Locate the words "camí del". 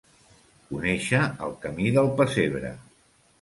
1.67-2.11